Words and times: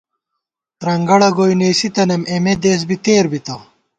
ترنگڑگوئی 0.79 1.53
نېسِی 1.59 1.89
تنَئیم، 1.95 2.23
اېمےدېسبی 2.31 2.97
تېربِتہ 3.05 3.55